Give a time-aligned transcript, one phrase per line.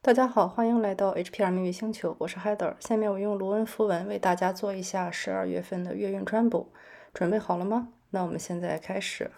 [0.00, 2.74] 大家好，欢迎来到 HPR 秘密星球，我是 Heather。
[2.78, 6.68] 下面我用卢恩符文为大家做一下十二月份的月运占卜，
[7.12, 7.88] 准备好了吗？
[8.10, 9.32] 那我们现在开始。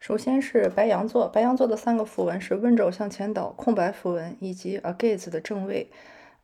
[0.00, 5.90] 首先是白羊座，白羊座的三个符文是温柔向前倒、空白符文以及 A Gaze 的正位。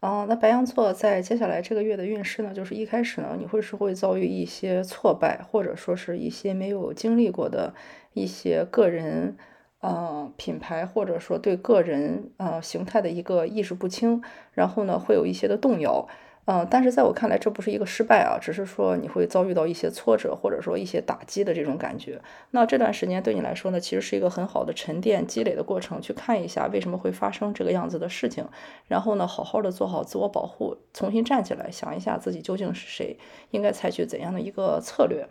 [0.00, 7.74] 啊，那白羊座在接下来这个月的运势呢，就是一开始呢，你会是会遭遇一些挫败，或者说是一些没有经历过的
[8.12, 9.38] 一些个人。
[9.82, 16.06] 呃，品牌或者说对个人呃形态的一个意识不清，然后呢会有一些的动摇，
[16.44, 22.22] 呃，但是在我看来这不是一个失败啊，只是说你会遭遇到一些挫折或者说一些打击的这种感觉。
[22.52, 28.46] 那这段时间对你来说呢，其实是一个很好的沉淀积累的过程，去看一下为什么会发生这个样子的事情，
[28.86, 33.18] 然后呢好好的做好自我保护，重新站起来想一下自己究竟是谁，
[33.50, 35.28] 应该采取怎样的一个策略。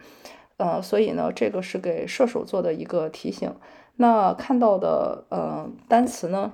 [0.58, 3.56] 呃，所以呢这个是给射手座的一个提醒。
[3.98, 6.54] 那看到的呃单词呢？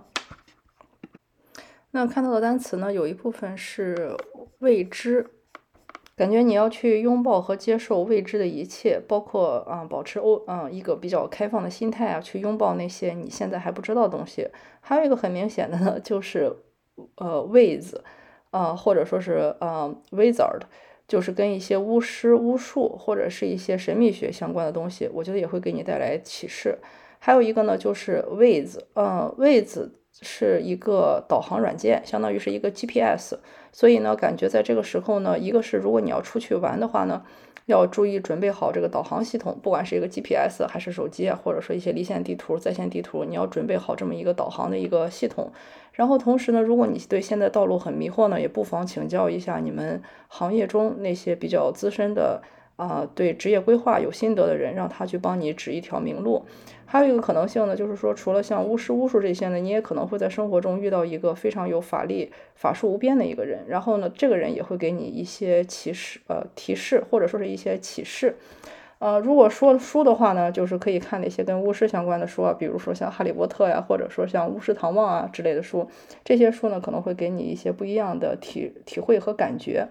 [1.91, 4.15] 那看到的单词呢，有一部分是
[4.59, 5.25] 未知，
[6.15, 14.49] 感觉你要去拥抱和接受未知的一切，包括啊保持欧嗯一个比较开放的心态啊，去拥抱那些你现在还不知道的东西。
[14.81, 16.55] 还有一个很明显的呢，就是
[17.15, 17.95] 呃 wiz
[18.51, 20.61] 啊或者说是呃 wizard，
[21.07, 26.77] 就是跟一些巫师、巫术或者是一些神秘学相关的东西，我觉得也会给你带来启示。
[27.19, 29.89] 还有一个呢，就是 Waze，嗯，Waze
[30.21, 33.35] 是一个导航软件，相当于是一个 GPS，
[33.71, 37.23] 所以呢，感觉在这个时候呢，一个是如果你要出去玩的话呢，
[37.65, 45.51] 要注意准备好这个导航系统，不管是一个 GPS 还是手机啊，或者说一些离线地图、在线地图，你要准备好这么一个导航的一个系统。
[45.91, 52.41] 然后同时呢，如果你对现在道路很迷惑呢，也不妨请教一下你们行业中那些比较资深的。
[52.77, 56.45] 啊，对职业规划有心得的人，让他去帮你指一条明路。
[56.85, 63.65] 还有一个可能性呢，就是说，除了像巫师、巫术这些呢，你也可能会在生活中遇到一个非常有法力、法术无边的一个人。
[63.67, 68.37] 然后呢，这个人也会给你一些启示、呃提示，或者说是一些启示。
[68.99, 75.87] 呃，如果说书的话呢，就是可以看那些跟巫师相关的书啊，比如说像《哈利波特》呀，或者说像《巫师唐望》啊之类的书。
[76.23, 79.87] 这些书呢，可能会给你一些不一样的体体会和感觉。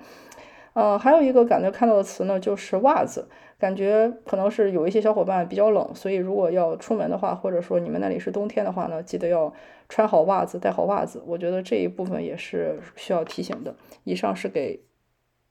[0.76, 3.26] 呃，还有一个感觉看到的词呢，就是袜子，
[3.59, 9.50] 感觉可能是有一些小伙伴比较冷，所以如果要出门的话，或者说你们那里是冬天的话呢，记得要
[9.88, 11.22] 穿好袜子，带好袜子。
[11.26, 13.75] 我觉得这一部分也是需要提醒的。
[14.04, 14.84] 以上是给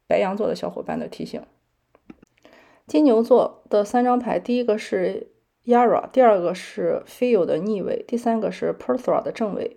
[0.08, 1.42] 白羊座的小伙伴的提醒。
[2.86, 5.32] 金牛座的三张牌，第一个是
[5.66, 9.76] Yara，第二个是 Feel 的逆位，第三个是 Perthra 的正位。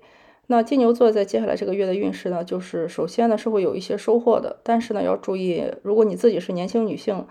[0.51, 7.27] 那金牛座在接下来这个月的运势呢，就是首先呢是会有一些收获的，但是呢要注意，如果你自己是年轻女性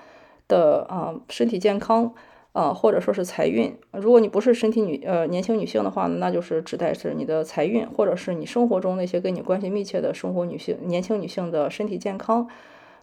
[0.47, 2.13] 的啊，身体健康
[2.53, 12.47] 啊，或者说是财运，如果你不是身体女呃年轻女性的话呢，那就是指代是你的财运，或者是你生活中那些跟你关系密切的生活女性年轻女性的身体健康，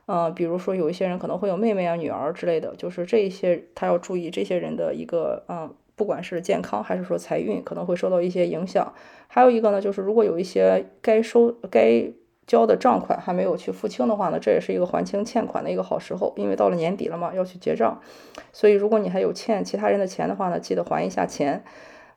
[0.06, 5.74] 呃，比如说有一些人可能会有妹妹啊、女儿之类的，就是这一些他要注意这些人的一个嗯。
[5.96, 8.92] 不管是健康还是说财运，可能会受到一些影响。
[9.28, 12.04] 还有一个呢，就是如果有一些该收、该
[12.46, 16.32] 交的账款还没有去付清的话呢，这也是一个还清欠款的一个好时候。
[16.36, 18.00] 因为到了年底了嘛，要去结账，
[18.52, 21.62] 所以如果你还有欠其他人的钱的话呢，记得还一下钱。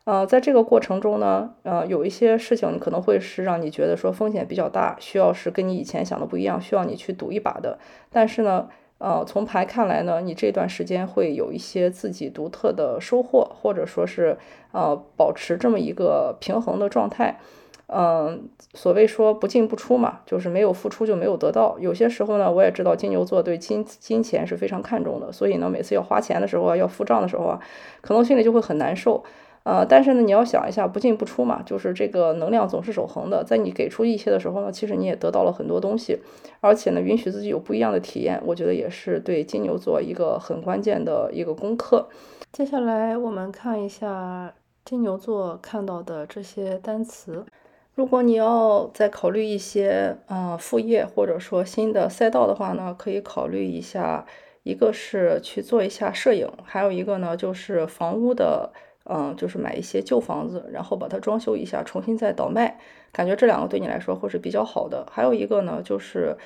[0.04, 7.78] 呃，在这个过程中呢，呃，有一些事情可能会是让你觉得说风险比较大，需要是跟你以前想的不一样，需要你去赌一把的。
[8.10, 8.68] 但是呢。
[8.98, 14.36] 呃，从牌看来呢，你这段时间会有一些自己独特的收获，或者说是
[14.72, 17.38] 呃，保持这么一个平衡的状态。
[17.86, 21.78] 嗯，所谓说不进不出嘛，就是没有付出就没有得到。
[21.78, 27.58] 有些时候呢，我也知道金牛座对金金钱是非常看重的，所以呢，每次要花钱的时候啊，要付账的时候啊，
[28.02, 29.24] 可能心里就会很难受。
[29.64, 33.44] 呃，但是呢，你要想一下，不进不出嘛，就是这个能量总是守恒的。
[33.44, 36.18] 在你给出一些的时候呢，其实你也得到了很多东西，
[36.60, 42.08] 而且呢，允许自己有不一样的体验，我觉得也是对金牛座一个很关键的一个功课。
[42.50, 44.54] 接下来我们看一下
[44.86, 47.44] 金牛座看到的这些单词。
[47.94, 54.24] 如果你要再考虑一些呃副业或者说新的赛道的话呢，可以考虑一下，
[54.62, 58.72] 一个是去做一下摄影，还有一个呢就是房屋的。
[59.10, 62.78] 嗯，就是买一些旧房子，然后把它装修一下，重新再倒卖，
[63.10, 65.06] 感觉这两个对你来说会是比较好的。
[65.10, 66.36] 还有一个呢，就是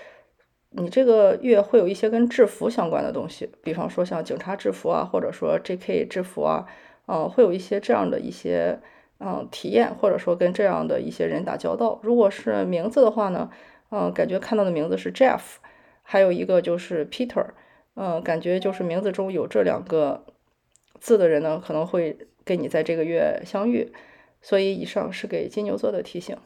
[0.70, 6.06] 你这个月会有一些跟制服相关的东西，比方说像警察制服啊，或者说 J.K.
[6.06, 6.66] 制服啊，
[7.06, 8.78] 嗯，会有一些这样的一些
[9.18, 11.98] 嗯体验，或者说跟这样的一些人打交道。
[12.04, 13.50] 如果是名字的话呢，
[13.90, 15.40] 嗯，感觉看到的名字是 Jeff，
[16.04, 17.46] 还有一个就是 Peter，
[17.96, 20.24] 嗯，感觉就是名字中有这两个
[21.00, 22.16] 字的人呢，可能会。
[22.44, 23.92] 跟你在这个月相遇，
[24.40, 26.36] 所以以上是给金牛座的提醒。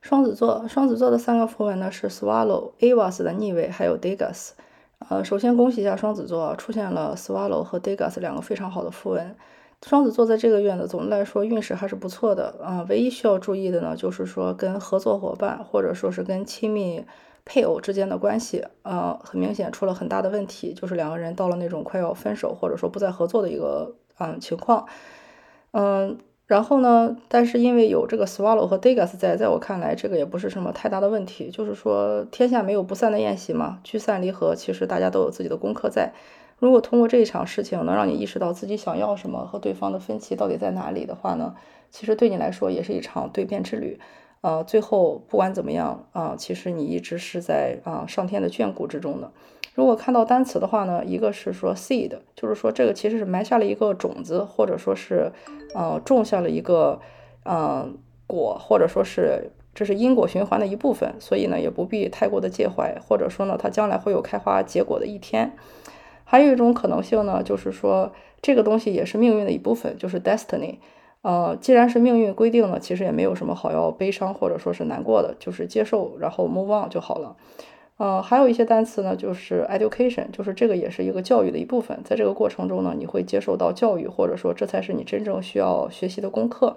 [0.00, 4.50] 双子座，双子座的三个符文呢是 Swallow、Avas 的逆位，还有 Degas。
[5.08, 9.34] 呃，首先恭喜一下双子座，出现了 Swallow 和 Degas 两个非常好的符文。
[9.86, 12.86] 双子座在这个月呢，总的来说运势还是不错的啊。
[12.88, 17.04] 唯一需要注意的呢，就是说跟合作伙伴或者说是跟亲密
[17.44, 24.86] 配偶之间的关系，呃，很明显出了很大的问题，就是两个人到了那种快要分手或者说不再合作的一个嗯情况，
[25.72, 26.18] 嗯。
[26.46, 27.16] 然后呢？
[27.26, 31.50] 但是因为有这个 Swallow 和 Degas 在，在我看来，这个也不是什么太大的问题。
[31.50, 36.12] 就是说，天下没有不散的宴席嘛，聚散离合，其实大家都有自己的功课在。
[36.58, 41.54] 如果通过这一场事情能让你意识到自己想要什么和对方的分歧到底在哪里的话呢，
[41.90, 43.98] 其实对你来说也是一场蜕变之旅。
[44.44, 49.32] 呃，最后不管怎么样啊，其实你一直是在啊上天的眷顾之中的。
[49.74, 55.32] 如果看到单词的话呢，一个是说 seed，就是说这个其实是埋下了一个种子，或者说是
[55.74, 57.00] 呃种下了一个
[57.46, 57.96] 嗯
[58.26, 65.56] 果，或者说是这是因果循环的一部分，所以呢也不必太过的介怀，或者说呢它将来会有开花结果的一天。
[66.24, 68.12] 还有一种可能性呢，就是说
[68.42, 70.76] 这个东西也是命运的一部分，就是 destiny。
[71.24, 77.34] 呃，既然是命运规定了，其实也没有什么好要悲伤或者说是难过的，就是接受，然后 move on 就好了。
[77.96, 86.76] 呃，还有一些单词呢，就是 education，就是这个也是一个教育的一部分，在这个过程中呢，你会接受到教育，或者说这才是你真正需要学习的功课。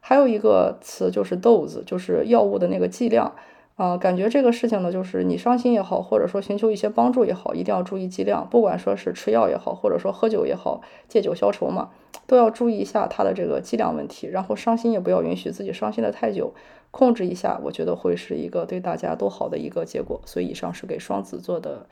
[0.00, 3.32] 还有一个词就是 dose，就是药物的那个剂量。
[3.80, 8.46] 啊，感觉这个事情呢，就是你伤心也好，或者说寻求一些帮助也好，一定要注意剂量。
[8.46, 11.90] 不管说是吃药也好，或者说喝酒也好，借酒消愁嘛，
[12.26, 14.26] 都要注意一下它的这个剂量问题。
[14.26, 16.52] 然后伤心也不要允许自己伤心的太久，
[16.90, 20.20] 控制一下，我觉得会是一个对大家都好的一个结果。
[20.26, 21.86] 所以以上是给双子座的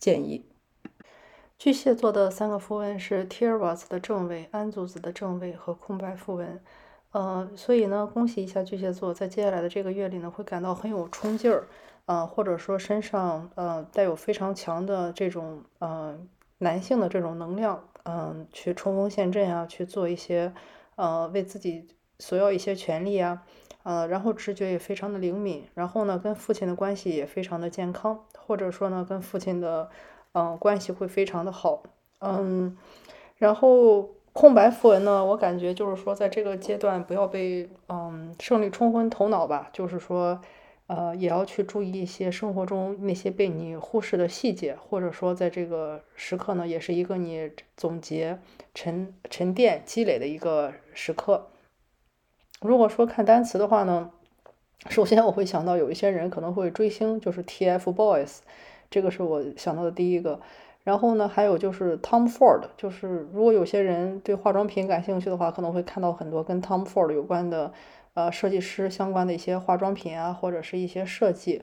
[0.00, 0.44] 建议。
[1.56, 6.60] 巨蟹座的三个符文是 t i r v a s 的正位、安祖子的正位和空白符文。
[7.14, 11.68] 呃，所以呢，恭喜一下巨蟹座，在接下来的这个月里呢，会感到很有冲劲儿，
[12.06, 16.18] 呃，或者说身上呃带有非常强的这种呃
[16.58, 20.52] 男性的这种能量，嗯，去冲锋陷阵啊，去做一些
[20.96, 21.86] 呃为自己
[22.18, 23.44] 索要一些权利啊，
[23.84, 29.88] 呃，然后直觉也非常的灵敏，然后呢，跟父亲的关系也非常的健康，或者说呢，跟父亲的
[30.32, 31.84] 嗯关系会非常的好，
[32.18, 32.76] 嗯，
[33.36, 34.08] 然后。
[34.34, 35.24] 空白符文呢？
[35.24, 39.70] 我感觉就是说，在这个阶段不要被嗯胜利冲昏头脑吧。
[39.72, 40.40] 就是说，
[40.88, 48.40] 呃，也要去注意一些生活中那些被你忽视的细节，或者说在这个时刻呢，也是一个你总结、
[48.74, 51.46] 沉沉淀、积累的一个时刻。
[52.60, 54.10] 如果说看单词的话呢，
[54.90, 58.38] 首先我会想到有一些人可能会追星，就是 TFBOYS，
[58.90, 60.40] 这个是我想到的第一个。
[60.84, 67.72] 然后呢，还有就是 Tom Ford，就是如果有些人对化妆品感兴趣的话，可能会看到很多跟 Tom Ford 有关的，
[68.12, 71.62] 呃，设计师相关的一些化妆品啊，或者是一些设计。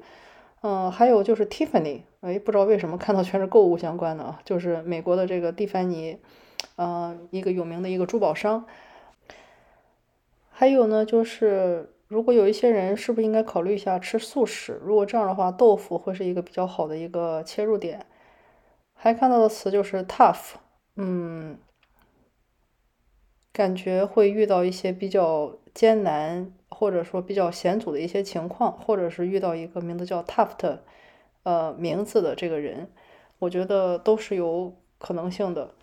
[0.64, 6.18] 嗯，还有就是 Tiffany，哎，不知道为什么看到全是购物相关的啊，就是美国的这个蒂凡尼，
[6.76, 8.66] 呃，一个有名的一个珠宝商。
[10.50, 14.80] 还有呢，就是如果有一些人是不是应该考虑一下吃素食？
[14.84, 18.06] 如果这样的话，豆腐会是一个比较好的一个切入点。
[19.04, 20.52] 还看到的词就是 tough，
[20.96, 21.58] 嗯，
[23.52, 30.78] 感觉会遇到一些比较艰难或者说比较险阻的一些情况，或者是遇到一个名字叫 Tuft，
[31.42, 32.92] 呃，名字的这个人，
[33.40, 35.74] 我觉得都是有可能性的。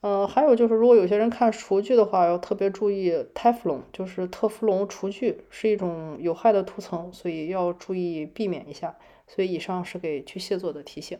[0.00, 8.96] 嗯，还有就是，如果有些人看厨具的话，要特别注意 Teflon，就是特氟龙厨具是一种有害的涂层，所以要注意避免一下。
[9.26, 11.18] 所以以上是给巨蟹座的提醒。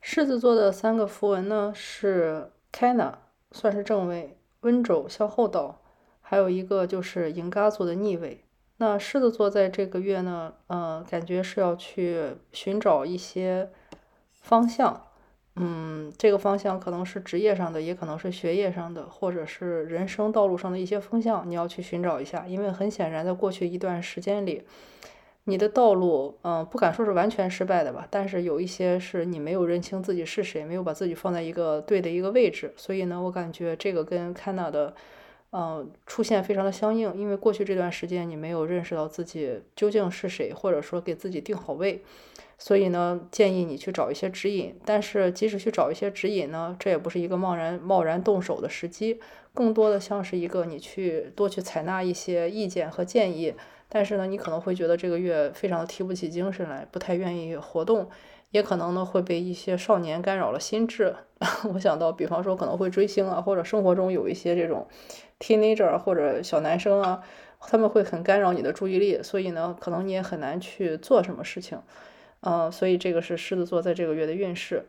[0.00, 3.14] 狮子座的三个符文呢是 Kana，
[3.50, 5.82] 算是正位，温州向后倒，
[6.20, 8.44] 还有一个就是银嘎座的逆位。
[8.78, 13.70] 那狮子座在这个月呢，呃，感觉是要去寻找一些
[14.32, 15.08] 方向，
[15.56, 22.46] 嗯，这个方向可能是职业上的，也可能是学业上的，或者是人生道路上的一些风向，你要去寻找一下。
[22.46, 24.62] 因为很显然，在过去一段时间里。
[25.48, 34.94] 你的道路，嗯，不敢说是完全失败的吧，但是有一些是你没有认清自己是谁，没有把自己放在一个对的一个位置，所以呢，我感觉这个跟 Kana 的，
[35.52, 42.02] 嗯，出现非常的相应，因为过去这段时间你没有认识到自己究竟是谁，或者说给自己定好位，
[42.58, 49.18] 所以呢，建议你去找一些指引，但是即使去找一些指引呢，这也不是一个贸然贸然动手的时机，
[49.54, 53.54] 更多的像是一个你去多去采纳一些意见和建议。
[53.88, 58.08] 但是呢，你可能会觉得这个月非常的提不起精神来，不太愿意活动，
[58.50, 61.14] 也可能呢会被一些少年干扰了心智。
[61.72, 64.86] 我想到，比方说可能会追星啊，或者生活中有一些这种
[65.38, 67.22] teenager 或者小男生啊，
[67.60, 71.80] 他们会很干扰你的注意力，所以呢，可能你也很难去做什么事情。
[72.40, 74.84] 嗯，所以这个是狮子座在这个月的运势。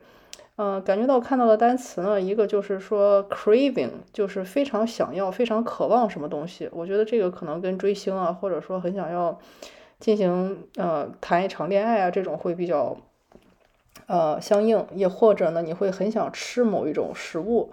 [0.61, 6.67] 嗯，感觉到看到的单词呢，一个就是说 craving，就是非常想要、非常渴望什么东西。
[6.73, 9.39] 我觉得这个可能跟追星啊，或者说很想要
[10.01, 12.97] 进行呃谈一场恋爱啊这种会比较。
[14.07, 17.69] 呃，相应，也或者呢，你会很想吃某一种食物。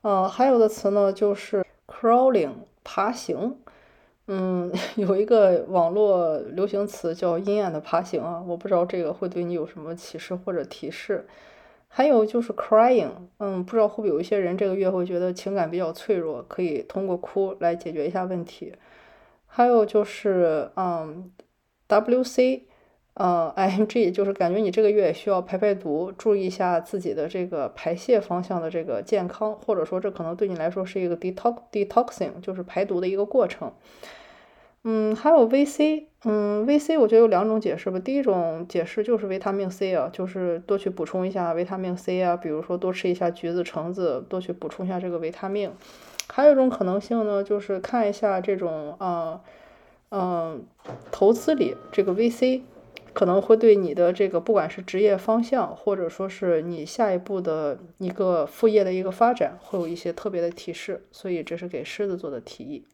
[0.00, 2.50] 呃，还有的词呢，就是 crawling，
[2.82, 3.56] 爬行。
[4.26, 11.26] 嗯， 有一个网络流行词叫阴暗的爬行啊，我不知道这个会对你有什么启示或者提示。
[11.94, 18.72] 还有就是 crying，嗯，不知道会不会有一些人这个月会觉得情感比较脆弱，可以通过哭来解决一下问题。
[19.46, 21.30] 还有就是，嗯
[21.86, 22.62] ，WC。
[23.14, 33.70] 呃，I N G 就是感觉你这个月需要排排毒，注意一下自己的这个排泄方向的这个健康，或者说这可能对你来说是一个 detox detoxing，就是排毒的一个过程。
[34.84, 37.98] 嗯，还有 V C，嗯，V C 我觉得有两种解释吧。
[37.98, 45.72] 第一种解释就是维他命 C 啊，就是多去补充一下维他命 C 啊，比如说多吃一下橘子、橙子，多去补充一下这个维他命。
[46.28, 49.40] 还有一种可能性呢，就是看一下这种啊，
[50.10, 50.64] 嗯，
[51.10, 52.62] 投资里这个 V C。
[53.14, 62.86] 可能会对你的这个不管是职业方向，或者说是你下一步的一个副业的一个发展，会有一些特别的提示，所以这是给狮子座的提议。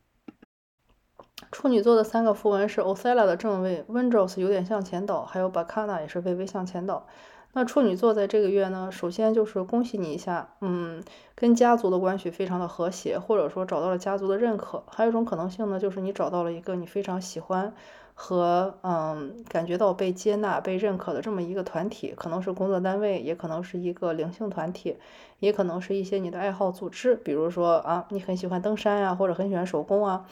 [1.50, 7.06] 处女座的三个符文是 Ocella 的正位，Windrose 有点向前倒，还有 Bacana 也是微微向前倒。
[7.54, 11.02] 那处女座在这个月呢，首先就是恭喜你一下，嗯，
[11.34, 14.82] 跟家族的关系非常的和谐，或者说找到了家族的认可。
[14.86, 17.72] 还有一种可能性呢，就是你找到了一个你非常喜欢。
[18.20, 24.96] 和嗯，感觉到被接纳、被认可的这么一个团体，可能是工作单位，也可能是一个灵性团体，
[25.38, 27.14] 也可能是一些你的爱好组织。
[27.14, 30.26] 比如说啊，你很喜欢登山呀，或者很喜欢手工啊，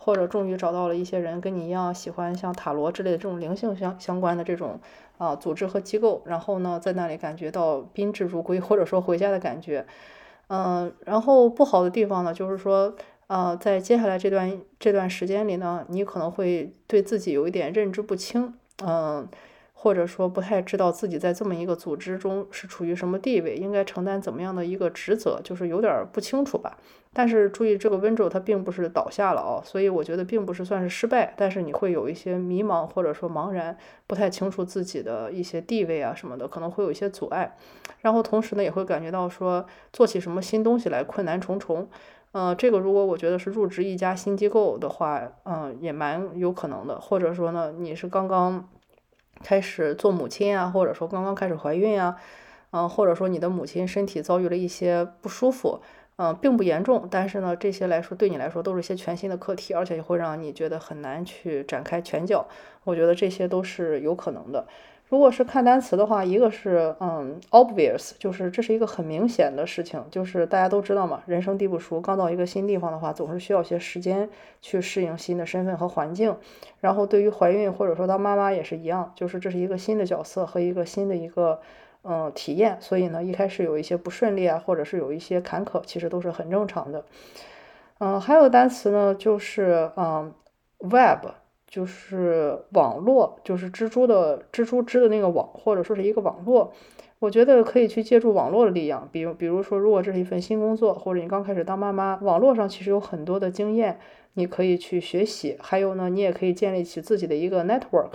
[0.00, 4.80] 或者终于找到了一些人跟你一样喜欢像塔罗之类的这种灵性相相关的这种
[5.18, 9.86] 啊组织和机构，然后呢，在那里感觉到宾至如归，或者说回家的感觉。
[10.48, 12.96] 嗯，然后不好的地方呢，就是说。
[13.30, 18.52] 呃，在接下来这段这段时间里呢，你可能会对自己有一点认知不清，
[18.84, 19.28] 嗯，
[19.82, 26.76] 或者说不太知道自己在这么一个组织中是处于什么地位，应该承担怎么样的一个职责，就是有点不清楚吧。
[27.14, 33.74] 但是注意，这个温州它并不是倒下了哦，所以我觉得并不是算是失败，但是你会有一些迷茫或者说茫然，
[34.06, 37.56] 不太清楚自己的一些地位啊什么的，可能会有一些阻碍。
[38.00, 41.88] 然后同时呢，也会感觉到说做起什么新东西来困难重重。
[42.32, 47.00] 呃，这个如果我觉得是入职一家新机构的话，嗯，也蛮有可能的。
[47.00, 48.68] 或者说呢，你是刚刚
[49.42, 52.16] 开始做母亲啊，或者说刚刚开始怀孕啊，
[52.70, 55.80] 嗯，或者说你的母亲身体遭遇了一些不舒服，
[56.16, 62.46] 嗯，并不严重，但是呢，这些来说对你来说都是一些全新的课题，而且会让你觉得很难去展开拳脚。
[62.84, 64.66] 我觉得这些都是有可能的。
[65.10, 74.30] 如果是看单词的话，一个是嗯，obvious，就是这是一个很明显的事情，就是大家都知道嘛，人生地不熟，刚到一个新地方的话，总是需要些时间
[74.62, 76.36] 去适应新的身份和环境。
[76.78, 81.60] 然后对于怀孕或者说当妈妈也是一样，就是这是一个新的角色和一个新的一个
[82.04, 87.04] 嗯体验，所以呢，一开始有一些不顺利啊，或者是有一些坎坷，其实都是很正常的。
[87.98, 90.32] 嗯，还有单词呢，就是嗯
[90.78, 91.26] ，web。
[91.70, 96.72] 就是网络，就是蜘蛛的蜘蛛织的那个网，或者说是一个网络。
[97.20, 104.00] 我觉得可以去借助网络的力量，比如，比如说，如果这是一份新工作，或者你刚开始当妈妈，网络上其实有很多的经验，
[104.34, 105.56] 你可以去学习。
[105.60, 108.12] 还有呢，你也可以建立起自己的一个 network，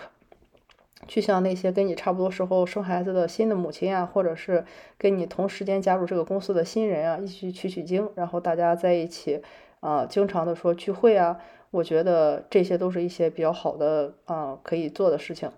[1.08, 4.66] 去向那些跟你差不多时候生孩子的新的母亲啊，或者是
[4.98, 9.40] 跟你同时间加入这个公司的新人啊，一起取取经，然后大家在一起
[9.82, 11.40] 啊，经常的说聚会啊。
[11.76, 15.52] 我觉得这些都是一些比较好的啊可以做的事情，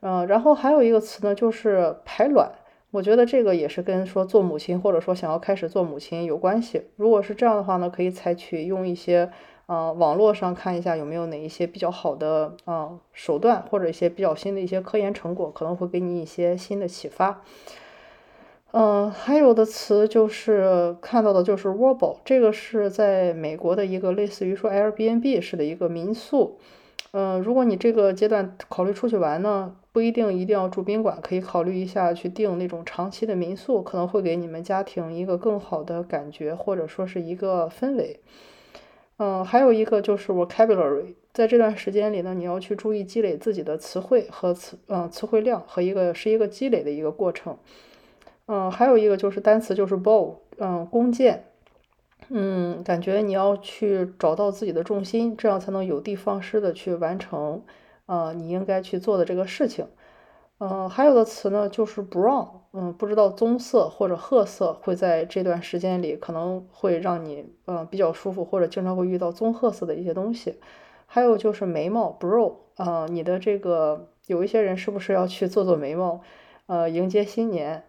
[0.00, 2.50] 嗯，然后还有一个词呢，就是排卵。
[2.92, 6.86] 我觉得这个也是跟说做母亲或者说想要开始做母亲有关系。
[6.96, 9.30] 如果是这样的话呢，可以采取用一些
[9.66, 17.42] 啊网络上看一下有没有哪一些比较好的啊手段，或者一些比较新的一些科研成果，可能会给你一些新的启发。
[18.72, 26.58] 嗯，还有的词就是看到的，就是 Wobble，这个是在美国的一个类似于说 Airbnb 式的一个民宿。
[27.12, 38.20] 嗯，如果你这个阶段考虑出去玩呢，不一定一定要住宾馆，可以考虑一下去订那种长期的民宿，可能会给你们家庭一个更好的感觉，或者说是一个氛围。
[39.16, 47.58] 嗯，还有一个就是 vocabulary，在这段时间里呢，你要去注意积累自己的词汇和词，嗯，词汇量和一个是一个积累的一个过程。
[48.52, 51.44] 嗯，还有一个就是单词就是 bow，嗯，弓箭。
[52.30, 57.62] 嗯，感觉你要去找到自己的重心，这样才能有的放矢的去完成，
[58.06, 59.86] 呃，你应该去做的这个事情。
[60.58, 70.56] 嗯，还有的词呢就是 brown，嗯，不知道棕色或者褐色会在这段时间里可能会让你，嗯，比较舒服，或者经常会遇到棕褐色的一些东西。
[71.06, 76.20] 还有就是眉毛 brow，啊，你的这个有一些人是不是要去做做眉毛，
[76.66, 77.84] 呃，迎接新年？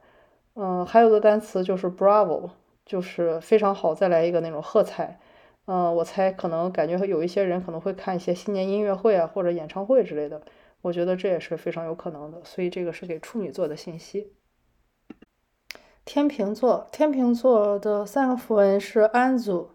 [0.56, 2.52] 嗯，还有的单词就是 bravo。
[2.84, 5.18] 就是非常好，再来一个那种喝彩，
[5.66, 10.42] 嗯，我猜可能感觉有一些人可能会看一些新年音乐会啊，或者演唱会之类的，
[10.82, 14.34] 我觉得这也是非常有可能的，所以这个是给处女座的信息。
[16.04, 19.70] 天平座，天平座的三个符文是安祖，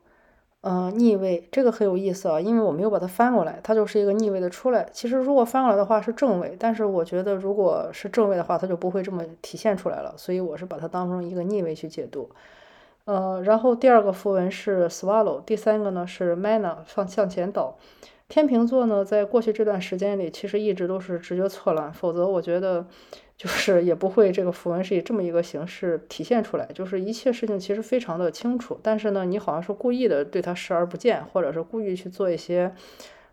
[0.62, 4.88] 呃，逆位，这个很有意思啊，因为我没有把它翻过来，它就是一个逆位的出来。
[4.92, 12.28] 其实如果翻过来的话是正位，但是我觉得如果是正位的话，它就不会这么体现出来了，所以我是把它当成一个逆位去解读。
[13.04, 17.76] 呃，然后第二个符文是 swallow，第三个呢是 mana，放向前倒。
[18.28, 22.86] 天秤座呢，在过去这段时间里，其实一直都是直觉错乱，否则我觉得
[23.36, 32.74] 就是也不会这个符文是以这么一个形式体现出来，就是一切事情其实非常的清楚，但是呢，你好像是故意的对他视而不见，或者是故意去做一些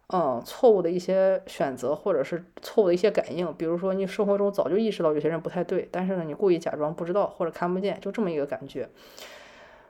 [0.10, 8.88] 嗯错误的一些选择，或者是错误的一些感应，比如说你生活中早就意识到有些人不太对，但是呢，你故意假装不知道或者看不见，就这么一个感觉。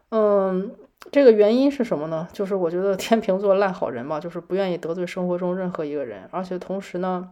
[0.10, 0.72] 嗯，
[1.12, 2.28] 这个原因是什么呢？
[2.34, 7.30] 就是我觉得天秤座烂好人嘛，就是不愿意得罪生活中任何一个人，而且同时呢，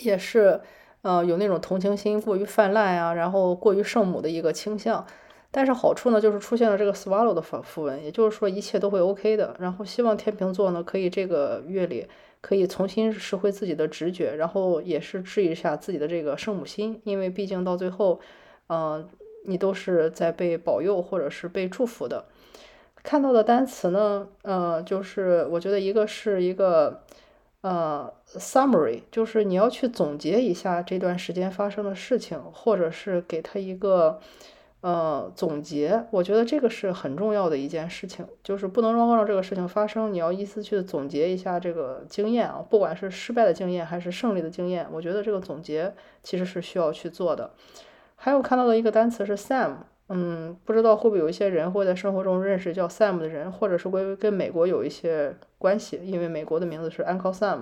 [0.00, 0.60] 也是
[1.00, 5.06] 呃有那种同情心过于泛滥啊，然后过于圣母的一个倾向。
[5.50, 9.56] 但是好处呢，就是出现了这个 swallow 的符符文，也就是说一切都会 OK 的。
[9.58, 12.06] 然后希望天秤座呢，可以这个月里
[12.42, 18.20] 可以重新拾回自己的直觉，然后也是治一下自己的这个圣母心，因为毕竟到最后，
[18.68, 19.08] 嗯。
[19.44, 22.24] 你都是在被保佑或者是被祝福的。
[23.02, 27.02] 看到的单词呢，呃，就是我觉得一个是一个
[27.62, 34.20] 呃 summary，就是你要去总结一下这段时间发生的事情，或者是给他一个
[34.82, 36.06] 呃总结。
[36.10, 47.50] 我觉得这个是很重要的一件事情，就是不能让让这个事情发生，你要依次去总结一下这个经验啊，不管是失败的经验还是胜利的经验，我觉得这个总结其实是需要去做的。
[48.14, 57.60] 还有看到的一个单词是 Sam，嗯，不知道会不会有一些人会在生活中认识叫 Sam 的人，或者是会跟美国有一些关系，因为美国的名字是 Uncle Sam，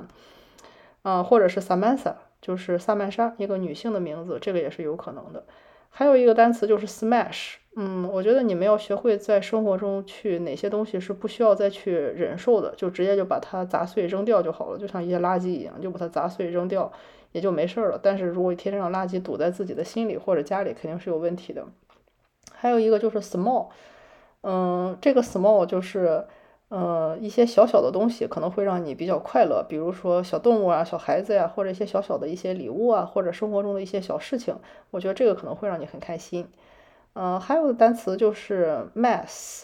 [1.02, 5.44] 啊，或者是 Samantha，就是萨曼莎，一个女性的名字，这个也是有可能的。
[5.90, 16.92] 还有一个单词就是 Smash，嗯，我觉得你们要学会在生活中去哪些东西是不需要再去忍受的，就直接就把它砸碎扔掉就好了，就像一些垃圾一样，就把它砸碎扔掉。
[17.32, 18.00] 也就没事儿了。
[18.02, 21.64] 但是如果天天让垃圾堵在自己的心里或者家里，肯定是有问题的。
[22.60, 23.68] 还有一个就是 small，
[24.42, 26.26] 嗯，这个 small 就是
[26.68, 34.54] 呃一些小小的东西可能会让你比较快乐，比如说小动物啊、小孩子呀，或者一些小小的一些礼物啊，或者生活中的一些小事情，
[34.90, 36.46] 我觉得这个可能会让你很开心。
[37.14, 39.62] 嗯，还有的单词就是 mass，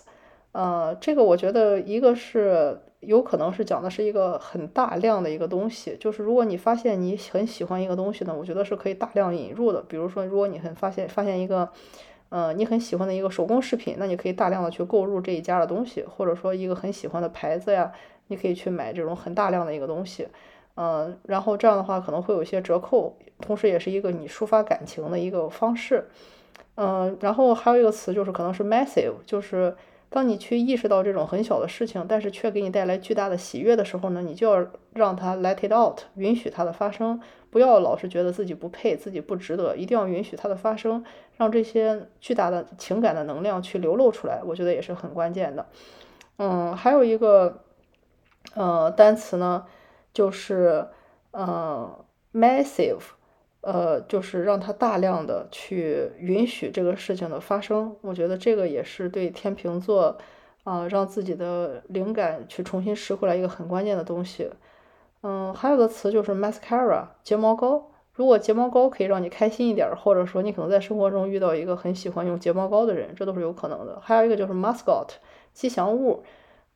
[0.52, 2.80] 呃，这个我觉得一个是。
[3.00, 9.80] 有可能是讲的是一个很大量的一个东西，就是如果你发现你很喜欢一个东西呢，我觉得是可以大量引入的。
[9.82, 11.68] 比如说，如果你很发现发现一个，
[12.28, 17.92] 呃，你很喜欢的一个手工饰品，那你可以大量的去购入这一家的东西，或者说一个很喜欢的牌子呀，
[18.26, 20.28] 你可以去买这种很大量的一个东西，
[20.76, 26.08] 嗯，然后这样的话可能会有一些折扣，同时也是一个你抒发感情的一个方式，
[26.74, 29.76] 嗯，然后还有一个词就是可能是 massive，就是。
[30.08, 41.04] 当你去意识到这种很小的事情，但是却给你带来巨大的喜悦的时候呢，你就要让它 let it out，允许它的发生，不要老是觉得自己不配，自己不值得，一定要允许它的发生，
[41.36, 45.66] 让这些巨大的情感的能量去流露出来，我觉得也是很关键的。
[46.38, 47.62] 嗯，还有一个
[48.54, 49.66] 呃单词呢，
[50.12, 50.88] 就是
[51.30, 53.00] 呃 massive。
[53.62, 60.16] 呃，就是让它大量的去允许这个事情的发生，我觉得这个也是对天秤座，
[60.62, 64.48] 啊，让自己的灵感去重新拾回来一个很关键的东西。
[65.24, 74.00] 嗯，还有个词就是 mascara 睫毛膏，如果睫毛膏可以让你开心一点，或者说你可能在生活中遇到一个很喜欢用睫毛膏的人，这都是有可能的。
[74.00, 75.06] 还有一个就是 mascot
[75.52, 76.22] 吉祥物。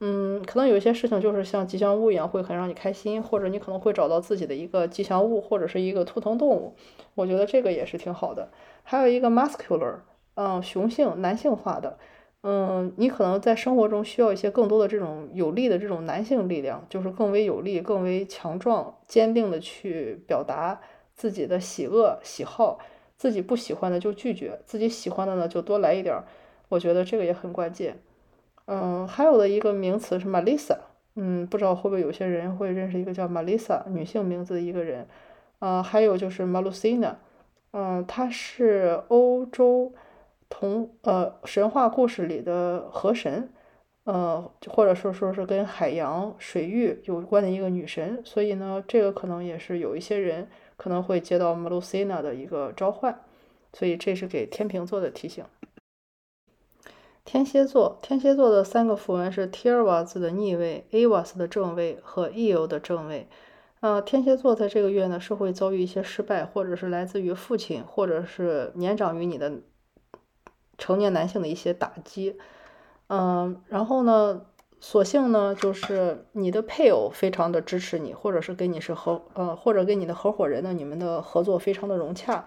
[0.03, 6.74] 嗯，可能有一些事情就是像吉祥物一样，会很让你开心，或者你可能会找到自己的一个吉祥物，或者是一个图腾动物。
[7.14, 8.50] 我觉得这个也是挺好的。
[8.83, 9.96] 还有一个 muscular，
[10.37, 11.98] 嗯，雄性、男性化的，
[12.42, 20.81] 嗯，你可能在生活中需要一些更多的这种有力的这种男性力量，就是更为有力、更为强壮、坚定的去表达
[21.20, 22.78] 自己的喜恶、喜好，
[23.18, 26.24] 自己不喜欢的就拒绝，自己喜欢的呢就多来一点儿。
[26.70, 27.98] 我觉得这个也很关键。
[28.64, 30.78] 嗯，还有的一个名词是 Melissa，
[31.16, 35.06] 嗯，不知道会不会有些人会认识一个叫 Melissa 女性名字的一个人。
[35.59, 37.16] 啊，还有就是 Malusina，
[37.72, 39.92] 嗯，她是欧洲。
[40.52, 43.48] 同呃神话故事里的河神，
[44.02, 50.48] 呃或者说说是跟海洋水域有关的一个女神，所以呢，这个可能也是有一些人
[50.81, 53.21] 可能会接到 Melusina 的一个召唤，
[53.75, 55.45] 所以这是给天秤座的提醒。
[57.27, 63.29] 天蝎座，天蝎座的三个符文是 Tiras 的逆位、Avas 的正位和 Eo 的正位。
[63.81, 69.61] 呃，天蝎座在这个月呢是会遭遇一些失败，或者是来自于父亲，或者是年长于你的。
[70.83, 72.38] 成年男性的一些打击，
[73.09, 74.47] 嗯，然后呢，
[74.83, 82.45] 所幸呢，就是你的配偶非常的支持你，或者是跟你是合，呃，或者跟你的合伙人呢，你们的合作非常的融洽，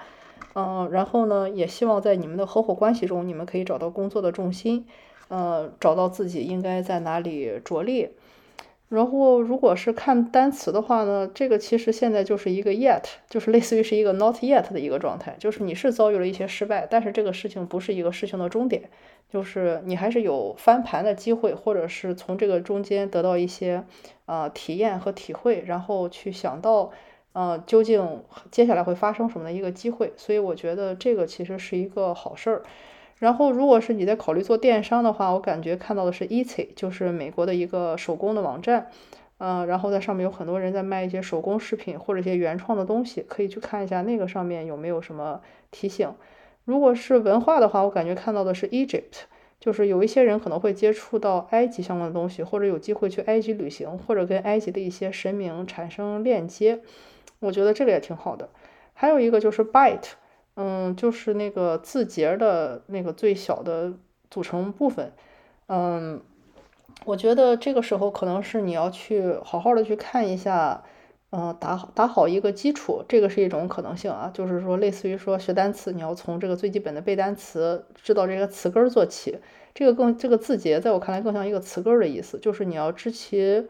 [0.56, 4.88] 嗯，然后呢，也希望在你们的合伙关系中，你们可以找到工作的重心，
[5.28, 8.10] 呃，找到自己应该在哪里着力。
[8.94, 18.84] 然后，如果是看单词的话呢，这个其实现在就是一个 yet， 就是类似于是一个 not yet 的一个状态，就是你是遭遇了一些失败，但是这个事情不是一个事情的终点，
[19.32, 23.84] 就是你还是有翻盘的机会，或者是从这个中间得到一些
[24.28, 26.92] 呃体验和体会，然后去想到
[27.32, 32.62] 呃究竟接下来会发生什么的一个机会，所以我觉得这个其实是一个好事儿。
[33.24, 38.90] 然后，如果是你在考虑做电商的话，我感觉看到的是 Etsy，就是美国的一个手工的网站，
[39.38, 45.40] 嗯，然后在上面有很多人在卖一些手工饰品或者一些原创的东西，可以去看一下那个上面有没有什么
[45.72, 46.14] 提醒。
[46.66, 49.22] 如果是文化的话，我感觉看到的是 Egypt，
[49.58, 56.82] 就是有一些人可能会接触到埃及相关的东西，或者有机会去埃及旅行，或者跟埃及的一些神明产生链接，
[57.40, 58.50] 我觉得这个也挺好的。
[58.94, 60.10] 还有一个就是 Byte。
[60.56, 63.94] 嗯，就是那个字节的那个最小的
[64.30, 65.12] 组成部分。
[65.68, 66.22] 嗯，
[67.06, 70.84] 我觉得这个时候可能是你要去好好的去看一下，
[71.32, 74.30] 嗯，打好打好一个基础，这个是一种可能性啊。
[74.34, 79.40] 就是说，类似于说学单词，你要从这个最基本的背单词，知道这个词根做起。
[79.74, 83.68] 这个更这个字节，在我看来更像一个词根的意思，就是你要知其。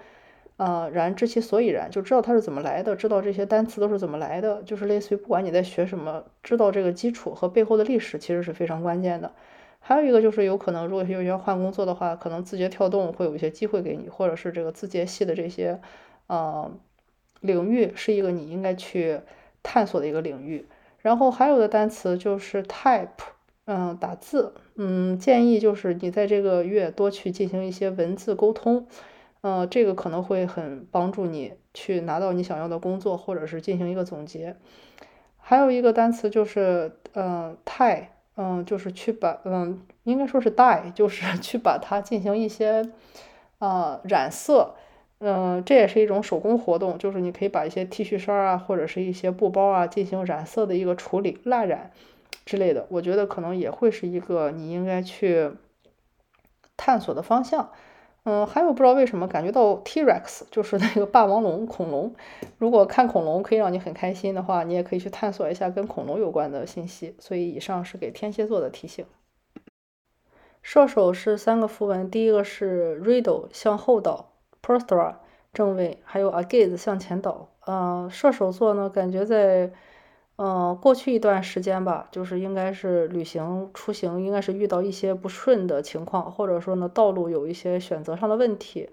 [0.57, 9.31] 啊，然知其所以然，就知道它是怎么来的，知道这些单词都是怎么来的，就是类似于不管你在学什么，知道这个基础和背后的历史其实是非常关键的。
[9.79, 15.81] 还有一个就是有可能，如果有要换工作的话，可能字节跳动会有一些机会给你，或者是这个字节系的这些
[16.27, 16.71] 啊
[17.41, 19.19] 领域是一个你应该去
[19.61, 20.65] 探索的一个领域。
[20.99, 23.09] 然后还有的单词就是 type，
[23.65, 28.87] 嗯，打字，嗯，建议就是你在这个月多去进行一些文字沟通。
[29.43, 34.56] 呃，这个可能会很帮助你去拿到你想要的工作，或者是进行一个总结。
[35.38, 38.06] 还有一个单词就是，嗯，tie，
[38.38, 42.89] 嗯，就是去把，嗯，应该说是 dye，就是 去把它进行一些，
[43.60, 44.75] 啊，染色。
[45.19, 51.91] 嗯，这也是一种手工活动，就是你可以把一些 T 恤衫啊，或者是一些布包啊，进行染色的一个处理，蜡染
[52.45, 52.88] 之类的。
[52.89, 55.51] 我觉得可能也会是一个你应该去
[56.77, 57.69] 探索的方向。
[58.25, 62.15] 嗯，还有不知道为什么感觉到 T-Rex 就是那个霸王龙恐龙。
[62.57, 67.15] 如果看恐龙可以让你很开心的话，你也可以去探索一下跟恐龙有关的信息。
[67.19, 69.05] 所以以上是给天蝎座的提醒。
[70.62, 74.31] 射手是三个符文，第一个是 Riddle 向后倒
[74.62, 75.15] ，Prostra
[75.51, 77.49] 正位，还有 Agaze 向前倒。
[77.67, 79.71] 嗯，射手座呢，感觉在。
[80.37, 88.89] 嗯，过去一段时间吧，就是应该是旅行出行，应该是遇到一些不顺的情况，或者说呢，道路有一些选择上的问题。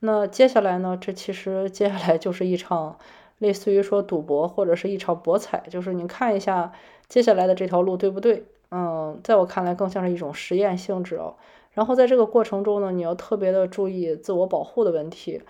[0.00, 2.98] 那接下来呢，这其实接下来就是一场
[3.38, 6.72] 类似于说赌博，或者是一场博彩，就是你看一下
[7.08, 8.44] 接下来的这条路对不对？
[8.70, 11.36] 嗯，在我看来更像是一种实验性质哦。
[11.72, 15.40] 然后在这个过程中呢，你要特别的注意自我保护的问题。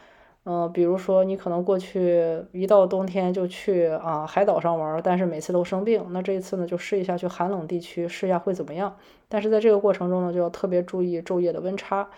[0.45, 6.05] 嗯，比如说你可能过去一到冬天就去啊海岛上玩，但是每次都生病。
[6.11, 8.97] 那这一次呢，就试一下去寒冷地区试一下会怎么样。
[9.29, 12.09] 但是在这个过程中呢，就要特别注意昼夜的温差。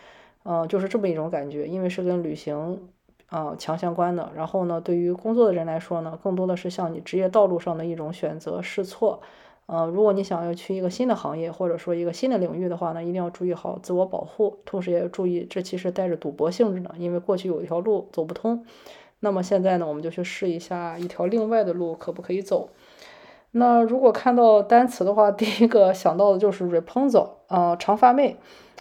[0.44, 2.80] 嗯，就是这么一种感觉，因为是跟旅行
[3.28, 4.30] 啊强相关的。
[4.34, 9.20] 然后呢，对于工作的人来说呢，更多的是像你职业道路上的一种选择试错。
[9.66, 18.64] 呃，如果你想要去一个新的行业，或者说一个新的领域的话呢，一定要注意好自我保护，同时也要注意这其实带着赌博性质的，因为过去有一条路走不通，
[19.20, 22.68] 那么现在呢，我们就去试一下一条另外的路可不可以走。
[23.53, 28.37] 那如果看到单词的话，第一个想到的就是 Rapunzel，呃，长发妹，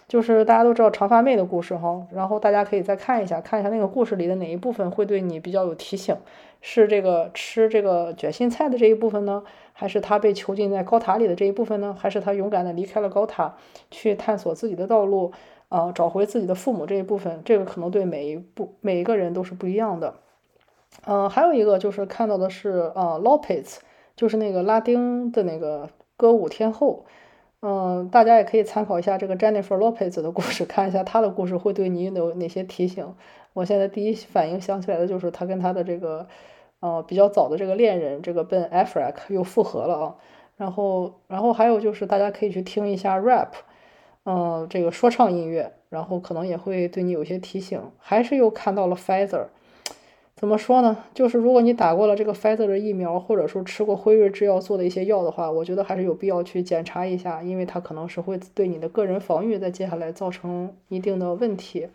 [0.06, 6.16] 就是大家都知道长发妹的故事哈，然后大家可以再看一下，看一下那个故事里的哪一部分会对你比较有提醒，
[6.60, 9.44] 是这个吃这个卷心菜的这一部分呢，
[9.74, 13.56] 还是他被囚禁在高塔里的这一部分呢，还是他勇敢的离开了高塔
[13.90, 15.32] 去探索自己的道路
[15.68, 20.14] 啊，找回自己的父母这一部分，这个可能对每一部每一个人都是不一样的。
[21.06, 23.78] 嗯，还有一个就是看到的是啊，Lopez，
[24.14, 27.04] 就是那个拉丁的那个歌舞天后。
[27.66, 33.14] 嗯，大家也可以参考一下这个 Jennifer Lopez 的故事，看一下她的故事会对你有哪些提醒。
[33.54, 36.26] 我现在第一反应想起来的就是她跟她的这个
[36.84, 40.14] 呃比较早的这个恋人这个 Ben Affleck 又复合了啊。
[40.58, 43.52] 然后，然后还有就是大家可以去听一下 rap，
[44.24, 47.80] 嗯，这个说唱音乐，然后可能也会对你有些提醒。
[47.98, 49.46] 还是又看到了 Feather。
[50.36, 50.98] 怎么说呢？
[51.14, 61.88] 就是如果你打过了这个 Pfizer 的疫苗，或者说吃过辉瑞制药做的一些药的话，我觉得还是有必要去检查一下，因为它可能是会对你的个人防御在接下来造成一定的问题。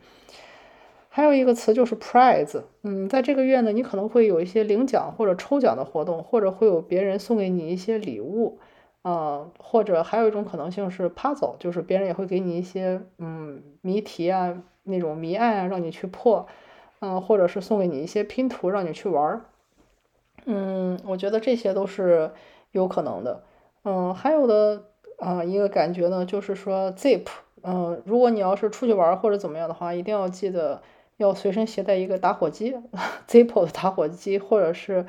[1.09, 8.59] 还有一个词就是 prize，嗯，在这个月呢，你可能会有一些领奖或者抽奖的活动，或者会有别人送给你一些礼物，
[9.01, 16.47] 啊，或者还有一种可能性是 puzzle，就是别人也会给你一些嗯谜题啊，那种谜案啊，让你去破。
[17.01, 19.41] 嗯，或者是送给你一些拼图，让你去玩儿。
[20.45, 22.31] 嗯，我觉得这些都是
[22.71, 23.41] 有可能的。
[23.85, 24.83] 嗯，还有的
[25.17, 27.25] 啊，一个感觉呢，就是说 Zip。
[27.63, 30.81] 嗯，如果你要是出去玩或者怎么样的话，一定要记得
[31.19, 32.77] 要随身携带一个打火机，
[33.27, 35.05] Zippo 的打火机，或者是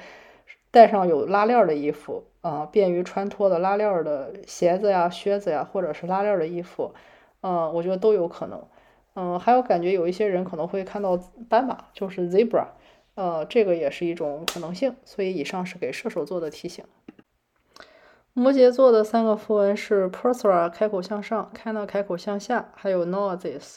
[0.72, 6.92] 带上有拉链的衣服啊，便于穿脱的拉链的鞋子呀、靴子呀，或者是拉链的衣服。
[7.42, 8.60] 嗯，我觉得都有可能。
[9.14, 11.16] 嗯，还有感觉有一些人可能会看到
[11.48, 12.66] 斑马，就是 zebra，
[13.14, 14.96] 呃，这个也是一种可能性。
[15.04, 16.84] 所以以上是给射手座的提醒。
[18.32, 23.76] 摩羯座的三个符文是 Persra 开口向上，Cana 开口向下，还有 Noses。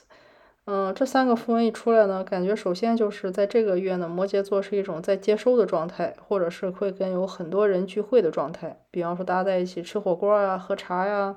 [0.66, 8.80] 嗯，这三个符文一出来呢，感觉首先就是在这个月呢，摩羯座是一种在接收的状态，或者是会跟有很多人聚会的状态。
[8.90, 11.36] 比方说大家在一起吃火锅啊、喝茶呀。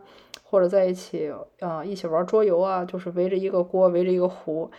[0.49, 4.71] 或者在一起啊，一起玩桌游啊，就是围着一个锅，围着一个壶，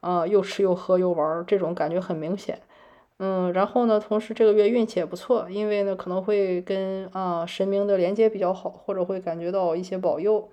[0.00, 2.58] 啊，又吃又喝又玩，这种感觉很明显。
[3.18, 10.48] 嗯，然后呢，同时这个月运气也不错，因为呢可能会跟啊神明的连接比较好，或者会感觉到一些保佑。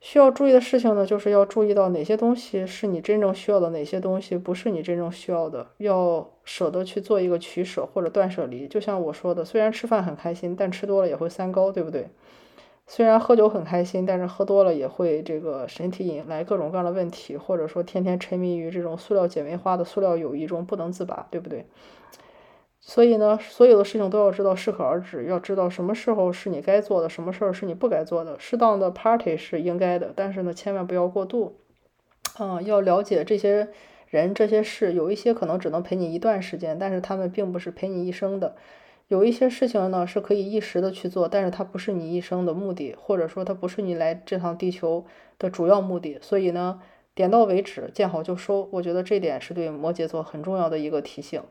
[0.00, 8.68] 需要注意的事情呢，就是要注意到哪些东西是你真正需要的，哪些东西不是你真正需要的，要舍得去做一个取舍或者断舍离。
[8.68, 12.08] 就像我说的，虽然吃饭很开心，但吃多了也会三高，对不对？
[12.86, 21.66] 虽然喝酒很开心，但是喝多了也会这个身体引来各种各样的问题，或者说天天沉迷于这种塑料姐妹花的塑料友谊中不能自拔，对不对？
[22.88, 28.40] 所以呢，所有的事情都要知道适可而止，要知道什么时候是你该做的，什么事儿是你不该做的。
[28.40, 31.58] 适当的 party 是应该的，但是呢，千万不要过度。
[32.38, 33.68] 嗯，要了解这些
[34.08, 38.56] 人、这些事，有一些可能只能陪你一段时间，但是他们并不是陪你一生的。
[39.08, 45.04] 有一些事情呢是可以一时的去做，但是它不是你一生的目的，或者说它不是你来这趟地球
[45.38, 46.18] 的主要目的。
[46.22, 46.80] 所以呢，
[47.14, 48.66] 点到为止，见好就收。
[48.72, 51.42] 我觉得这点是对摩羯座很重要的一个提醒。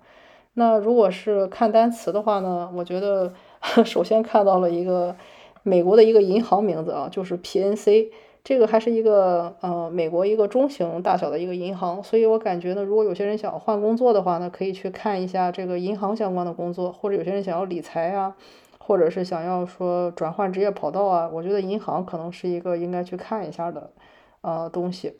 [0.59, 3.31] 那如果是看单词的话呢，我觉得
[3.85, 5.15] 首先看到了一个
[5.61, 8.09] 美国的一个银行名字啊，就是 PNC。
[8.43, 18.35] 这个还是一个呃美国一个中型大小的一个银行，所以我感觉呢，如果有些人想换工作的话呢，可以去看一下这个银行相关的工作，或者有些人想要理财啊，
[18.79, 23.91] 或者是想要说转换职业跑道啊，我觉得银行可能是一个应该去看一下的
[24.41, 25.13] 呃东西。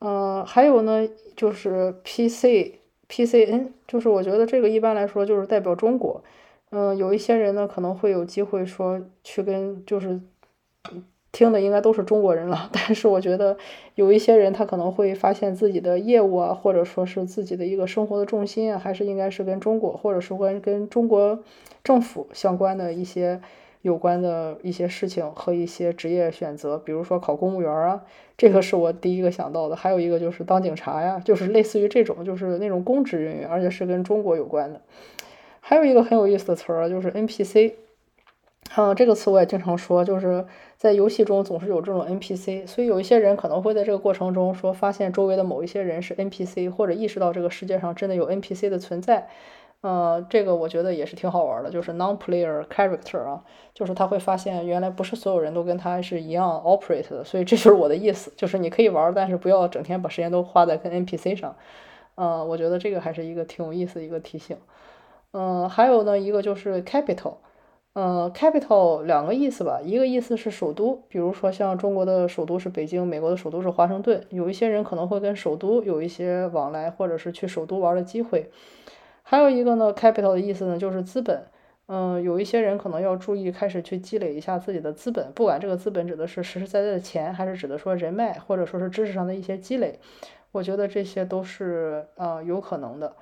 [0.00, 2.79] 嗯，还有呢，就是 PC
[3.10, 6.22] P.C.N 就是我觉得这个一般来说就是代表中国。
[6.70, 10.18] 嗯，有一些人呢可能会有机会说去跟就是。
[11.32, 13.56] 听的应该都是中国人了， 但是我觉得
[13.94, 21.38] 有一些人他可能会发现自己的业务啊，或者说是自己的一个生活的重心啊，还是应该是跟中国，或者是跟跟中国
[21.84, 23.40] 政府相关的一些
[23.82, 28.04] 有关的一些事情和一些职业选择，比如说考公务员啊，
[28.36, 29.76] 这个是我第一个想到的。
[29.76, 34.80] 还有一个就是当警察呀，就是类似于这种，就是那种公职人员，而且是跟中国有关的。
[35.60, 37.72] 还有一个很有意思的词儿就是 NPC。
[38.76, 40.44] 嗯，这个词我也经常说，就是
[40.76, 49.28] 在游戏中总是有这种 NPC，所以有一些人可能会在这个过程中说发现周围的某一些人是 NPC，或者意识到这个世界上真的有 NPC 的存在。
[49.82, 61.56] 呃，这个我觉得也是挺好玩的，就是 non-player character 啊，就是他会发现原来不是所有人都跟他是一样 operate 的，所以这就是我的意思，就是你可以玩，但是不要整天把时间都花在跟 NPC 上。
[62.16, 64.58] 呃，我觉得这个还是一个挺有意思的一个提醒。
[65.32, 67.36] 嗯，还有呢，一个就是 capital。
[67.94, 78.50] 呃，capital 两个意思吧，一个意思是首都，比如说像中国的首都是北京，美国的首都是华盛顿，有一些人可能会跟首都有一些往来，或者是去首都玩的机会。
[79.30, 81.44] 还有一个呢，capital 的意思呢就是资本，
[81.86, 90.00] 嗯，有一些人可能要注意开始去积累一下自己的资本，不管这个资本指的是实实在在的钱，还是指的说人脉，或者说是知识上的一些积累，
[90.50, 93.14] 我觉得这些都是呃有可能的。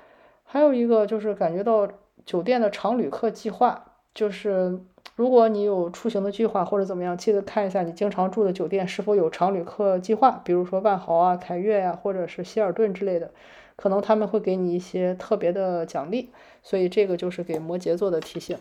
[0.44, 1.86] 还有一个就是感觉到
[2.24, 3.84] 酒店的常旅客计划。
[4.14, 4.80] 就是
[5.14, 13.30] 如果你有出行的计划或者怎么样，记得看一下你经常住的酒店是否有常旅客计划，比如说万豪啊、凯悦呀，或者是希尔顿之类的，
[13.78, 16.30] 可能他们会给你一些特别的奖励。
[16.62, 18.58] 所以这个就是给摩羯座的提醒。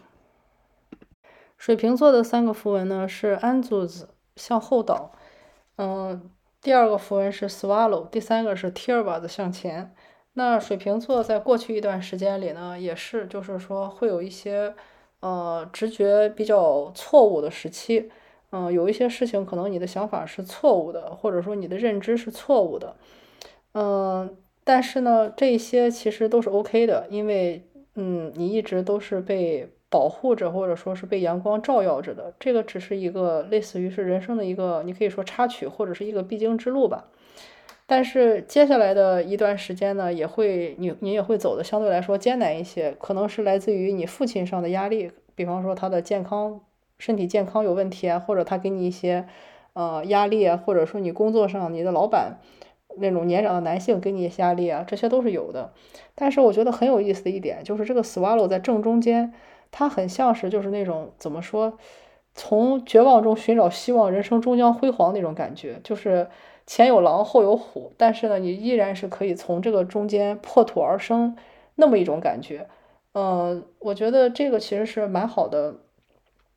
[1.58, 5.12] 水瓶座的三个符文呢是安祖子向后倒，
[5.76, 9.94] 嗯，第二个符文是 swallow，第三个是 tear 子向前。
[10.34, 14.74] 那水瓶座在过去一段时间里呢，也是就是说会有一些。
[15.20, 18.12] 呃，直觉比较错误的时期，
[18.52, 22.96] 嗯，有一些事情可能你的想法是错误的，或者说你的认知是错误的，
[23.74, 27.64] 嗯，但是呢，这些其实都是 OK 的，因为，
[27.96, 37.06] 嗯，你一直都是被保护着，或者说是被阳光照耀着的，这个只是一个类似于是人生的一个，你可以说插曲，或者是一个必经之路吧。
[37.86, 46.60] 但是接下来的一段时间呢，也会你你也会走的相对来说艰难一些，可能是来自于你父亲上的压力，比方说他的健康
[47.00, 49.26] 身体健康有问题啊，或者他给你一些
[49.72, 52.40] 呃压力啊，或者说你工作上你的老板
[52.98, 55.72] 那种年长的男性给你一些压力啊，这些都是有的。
[56.16, 59.34] 但是我觉得很有意思的一点就是这个 swallow 在正中间，
[59.72, 61.78] 它很像是就是那种怎么说，
[62.34, 66.28] 从绝望中寻找希望，人生终将辉煌那种感觉，就是。
[66.70, 71.34] 前有狼，后有虎，但是呢，你依然是可以从这个中间破土而生，
[71.76, 72.68] 那么一种感觉。
[73.14, 75.76] 嗯，我觉得这个其实是蛮好的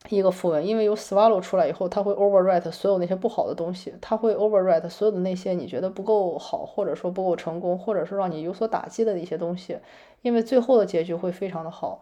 [0.09, 9.79] 一个符文，因为有 swallow 出来以后，它会 overwrite 所有那些不好的东西，它会 overwrite 所有的那些你觉得不够好，或者说不够成功，或者说让你有所打击的一些东西，
[10.23, 12.01] 因为最后的结局会非常的好。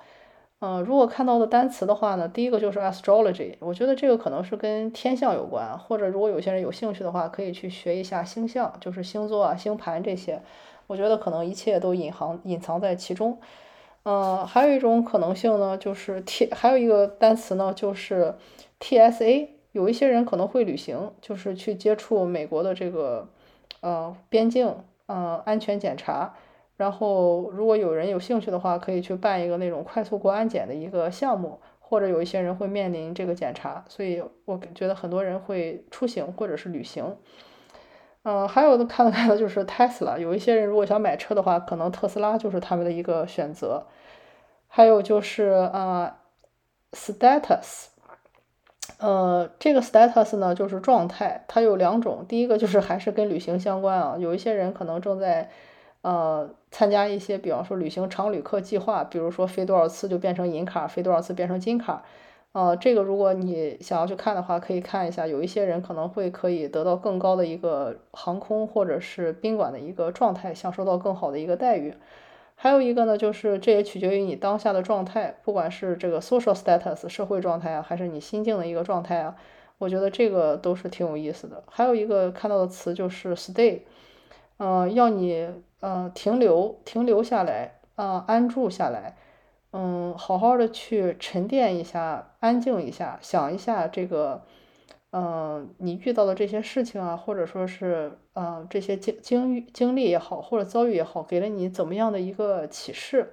[0.60, 10.40] 嗯，如果看到的单词的话呢，第一个就是 astrology，我觉得这个可能是跟天象有关，或者如果有些人有兴趣的话，可以去学一下星象，就是星座啊、星盘这些，
[10.86, 13.38] 我觉得可能一切都隐含隐藏在其中。
[14.10, 18.34] 嗯，还有一种可能性呢，就是 T，还有一个单词呢，就是
[18.80, 23.28] TSA，有一些人可能会旅行，就是去接触美国的这个
[23.82, 26.34] 呃边境呃安全检查。
[26.78, 37.14] 然后，如果有人有兴趣的话，可以去办一个那种快速过安检的一个项目，或者有一些人会面临这个检查，所以我觉得很多人会出行或者是旅行。
[38.30, 43.86] 嗯，还有的看得 看的就是 Tesla，有一些人如果想买车的话，可能特斯拉就是他们的一个选择。
[44.66, 46.18] 还有就是啊
[46.92, 47.86] ，status，
[48.98, 55.48] 呃，这个 status 呢就是状态，它有两种，第一个就是还是跟旅行相关啊，有一些人可能正在。
[56.02, 62.04] 呃，参加一些，比方说旅行长旅客计划，比如说飞多少次就变成银卡，飞多少次变成金卡。
[62.52, 65.26] 呃，这个如果你想要去看的话，可以看一下。
[65.26, 71.94] 有一些人可能会可以得到更高的一个航空或者是宾馆的一个状态，享受到更好的一个待遇。
[72.54, 79.36] 还有一个呢，就是这也取决于你当下的状态，不管是这个 social status 社会状态啊，还是你心境的一个状态啊，
[79.78, 81.62] 我觉得这个都是挺有意思的。
[81.70, 83.80] 还有一个看到的词就是 stay，
[84.58, 85.48] 嗯，要你。
[85.80, 89.16] 嗯，停留停留下来，啊，安住下来，
[89.72, 94.42] 嗯，好好的去沉淀一下，安静一下，想一下这个，
[95.10, 103.30] 嗯，你遇到的这些事情啊，或者说是，嗯，这些经经经历也好，或者遭遇也好，给了你怎么样的一个启示？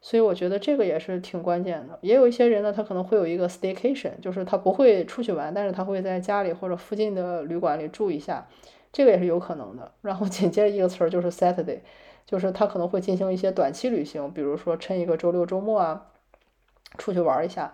[0.00, 1.98] 所以我觉得这个也是挺关键的。
[2.02, 8.46] 也有一些人呢，他可能会有一个 staycation，就是他不会出去玩，但是他会在家里或者附近的旅馆里住一下。
[8.92, 11.80] 这个也是有可能的，然后紧接着一个词儿就是 Saturday，
[12.28, 16.08] 就是他可能会进行一些短期旅行，比如说趁一个周六周末啊，
[16.98, 17.72] 出去玩一下，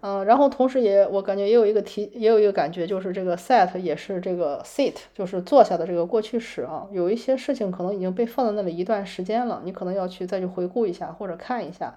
[0.00, 11.96] 嗯，然后同时也我感觉也有一个提，也有一个感觉就是这个 set 也是这个 sit，就是坐下的这个过去式啊，有一些事情可能已经被放在那里一段时间了，你可能要去再去回顾一下或者看一下，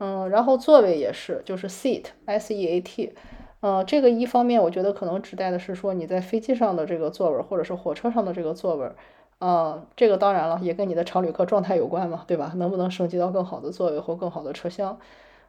[0.00, 3.14] 嗯，然后座位也是，就是 seat，s e a t。
[3.60, 8.90] 呃，这个一方面我觉得可能指代的是说你在飞机上的这个座位，或者是火车上的这个座位，
[9.42, 12.52] 啊，这个当然了，也跟你的常旅客状态有关嘛，对吧？
[12.54, 14.96] 能不能升级到更好的座位或更好的车厢？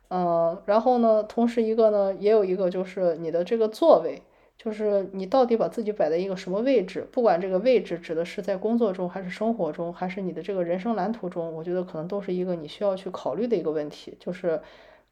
[0.10, 4.24] 嗯，然后呢，同时一个呢，也有一个就是你的这个座位，
[4.58, 7.08] 就是你到底把自己摆在一个什么位置？
[7.12, 14.60] 不管这个位置指的是在工作中，还是生活中，还是你的这个人生蓝图中，我觉得可能都是一个你需要去考虑的一个问题，就是。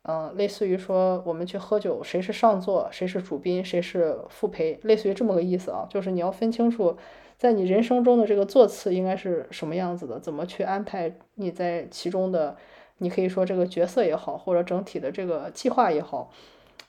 [0.03, 5.85] 嗯，类似于说我们去喝酒，谁是上座，谁是主宾，谁是副陪，类似于这么个意思啊。
[5.91, 6.97] 就是你要分清楚，
[7.41, 12.55] 在你人生中的这个座次应该是什么样子的，怎么去安排你在其中的，
[12.99, 16.29] 你可以说这个角色也好，或者整体的这个计划也好，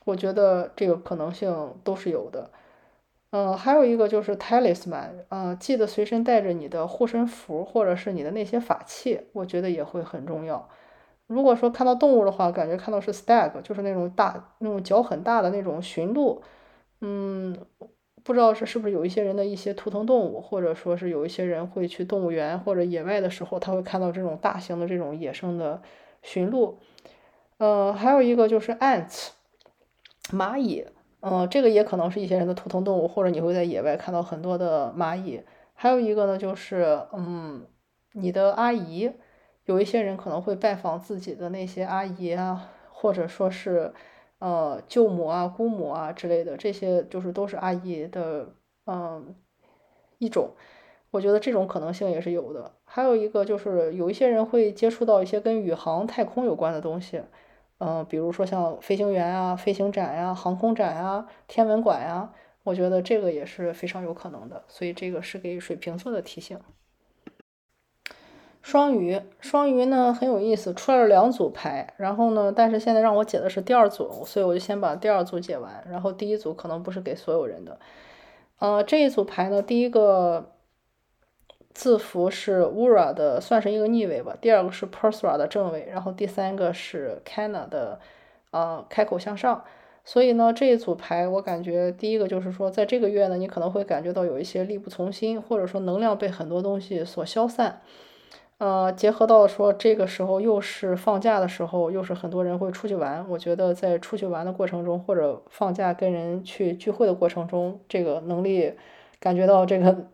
[0.04, 2.50] 我觉得这个可能性都是有的。
[3.30, 10.68] 嗯，还有一个就是 talisman，嗯，记得随身带着你的护身符或者是你的那些法器，我觉得也会很重要。
[11.28, 16.42] 如果说看到动物的话，感觉看到是 stag，就是那种大、那种脚很大的那种驯鹿。
[17.00, 17.56] 嗯，
[18.24, 25.82] 不知道是是不是有一些人的一些图腾动物，或者说是有一些人会去动物园或者野外的时候，他会看到这种大型的这种野生的
[26.22, 26.78] 驯鹿。
[27.58, 29.28] 呃，还有一个就是 ants，
[30.30, 30.86] 蚂蚁。
[31.20, 35.40] 嗯，这个也可能是一些人的图腾动物，或者你会在野外看到很多的蚂蚁。
[35.74, 37.66] 还有一个呢，就是嗯，
[38.12, 39.12] 你的阿姨。
[39.66, 43.94] 有一些人可能会拜访自己的那些阿姨啊，或者说是
[44.42, 48.48] 呃舅母啊、姑母啊之类的，这些就是都是阿姨的
[48.86, 49.34] 嗯
[50.18, 50.50] 一种。
[51.12, 52.72] 我觉得这种可能性也是有的。
[52.84, 57.22] 还有一个就是有一些人会接触到一些跟宇航太空有关的东西，
[57.78, 62.32] 嗯，比如说像飞行员啊、飞行展呀、航空展呀、天文馆呀，
[62.64, 64.64] 我觉得这个也是非常有可能的。
[64.68, 66.58] 所以这个是给水瓶座的提醒。
[68.62, 77.78] 双鱼，双鱼呢很有意思，出来了两组牌，然后呢，但是现在让我解的是第二组，所以我就先把第二组解完，然后第一组可能不是给所有人的。
[78.60, 80.52] 呃，这一组牌呢，第一个
[81.74, 87.98] 字符是 Ura 的，算是一个逆位吧，第二个是 Persra 的正位，然后第三个是 Kana 的，
[88.52, 89.64] 呃，开口向上。
[90.04, 97.80] 所以呢，这一组牌我感觉第一个就是说，在这个月呢，你可能会感觉到有一些力不从心，或者说能量被很多东西所消散。
[98.58, 103.28] 呃，结合到说这个时候又是放假的时候，又是很多人会出去玩。
[103.28, 108.72] 我觉得在出去玩的过程中，或者放假跟人去聚会的过程中，这个能力
[109.18, 110.06] 感觉到这个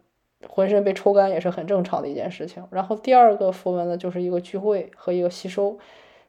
[0.49, 2.65] 浑身被抽干也是很正常的一件事情。
[2.71, 5.77] 然后第二个符文呢，就是一个聚会和一个吸收，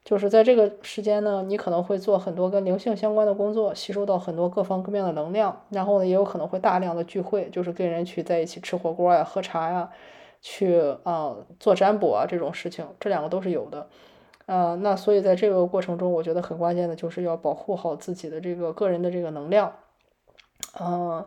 [0.04, 5.62] 就是在这个时间呢，你可能会做很多跟灵性相关的工作，吸收到很多各方各面的能量。
[5.70, 9.90] 然后呢，也有可能会大量的聚会，就是跟人去在一起吃火锅呀、喝茶呀。
[10.42, 13.88] 去啊做占卜啊这种事情，这两个都是有的，
[14.46, 19.74] 呃，那所以在这个过程中，我觉得很关键的就是要保护好自己的这个个人的这个能量，
[20.80, 21.26] 嗯，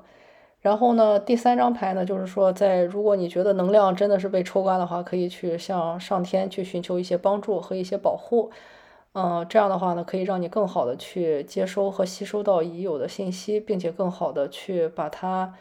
[0.61, 8.51] 然后呢，第三张牌呢，就是说在如果你觉得能量真的是被抽干的话，可以去向上天去寻求一些帮助和一些保护，
[9.13, 15.55] 嗯，这样的话呢，可以让你更好的去接收和吸收到已有的信息，并且更好的去把它。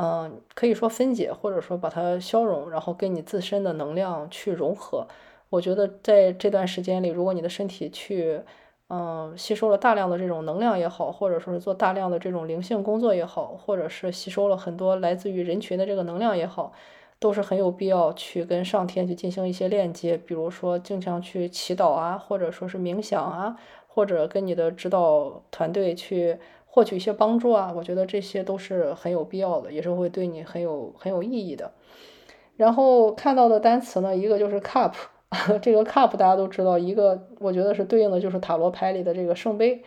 [0.00, 5.04] 嗯，可以说分解，或者说把它消融，然后跟你自身的能量去融合。
[5.50, 8.40] 我觉得在这段时间里，如果你的身体去，
[8.90, 16.72] 嗯，吸收了大量的这种能量也好，或者说是做大量的这种灵性工作也好，或者是吸收了很多来自于人群的这个能量也好，
[17.18, 23.56] 都是很有必要去跟上天去进行一些链接，比如说经常去祈祷啊，或者说是冥想啊，
[23.88, 26.38] 或者跟你的指导团队去。
[26.70, 31.72] 获取一些帮助啊，我觉得这些都是很有必要的，也是会对你很有很有意义的。
[32.56, 34.92] 然后看到的单词呢，一个就是 cup，
[35.60, 39.82] 这个 cup 大家都知道，一个我觉得是对应的就是塔罗牌里的这个圣杯。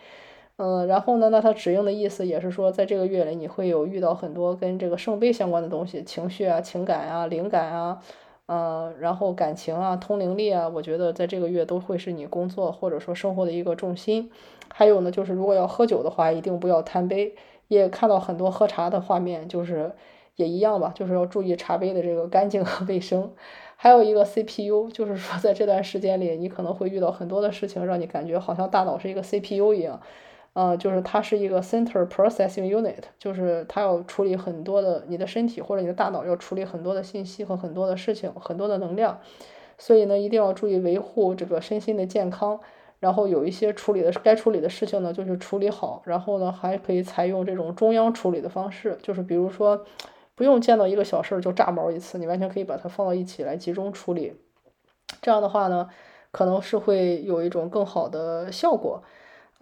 [0.56, 8.00] 嗯，然后呢，那它指应的意思也是说，在这个月里你会有遇到很多跟这个圣杯相关的东西，情绪啊、情感啊、灵感啊。
[8.54, 14.30] 嗯，然后感情啊，通灵力啊，我觉得在这个月都会是你工作或者说生活的一个重心。
[14.74, 17.34] 还有呢，就是如果要喝酒的话，一定不要贪杯。
[17.68, 19.92] 也看到很多喝茶的画面，就是
[20.36, 23.32] 也一样吧，就是要注意茶杯的这个干净和卫生。
[23.76, 29.98] 还有一个 CPU，就是说在这段时间里，你可能会遇到很多的事情，让你感觉好像大脑是一个 CPU 一样。
[30.54, 39.18] 呃，就是它是一个 center processing unit，就是它要处理很多的你的身体或者你的大脑要处理很多的信息和很多的事情，很多的能量，
[39.78, 42.60] 所以呢，一定要注意维护这个身心的健康。
[43.00, 46.02] 然后有一些处理的该处理的事情呢，就是处理好。
[46.04, 49.84] 然后呢，还可以采用这种中央处理的方式，就是比如说，
[50.36, 54.36] 不用见到一个小事儿就炸毛一次，你完全可以把它放到一起来集中处理。
[55.20, 55.88] 这样的话呢，
[56.30, 59.02] 可能是会有一种更好的效果。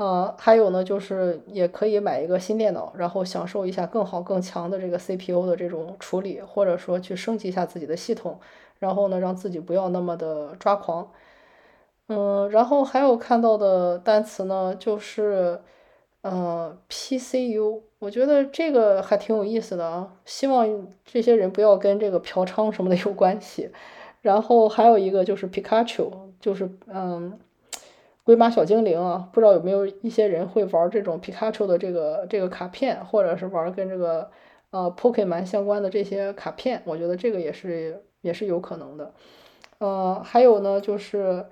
[0.00, 8.40] 呃，还有呢，就是也可以买一个新电脑，然后享受一下更好更强的这个 CPU 的这种处理，或者说去升级一下自己的系统，
[8.78, 11.12] 然后呢，让自己不要那么的抓狂。
[12.08, 15.60] 嗯，然后还有看到的单词呢，就是
[16.22, 20.66] 呃 PCU，我觉得这个还挺有意思的啊，希望
[21.04, 23.70] 这些人不要跟这个嫖娼什么的有关系。
[24.22, 27.38] 然后还有一个就是 Pikachu，就是嗯。
[28.30, 34.30] 鬼马小精灵啊，不知道有没有一些人会玩这种皮卡丘的这个这个卡片，或者是玩跟这个
[34.70, 39.12] 呃 Pokemon 相关的这些卡片，我觉得这个也是也是有可能的。
[39.78, 41.44] 呃，还有呢，就是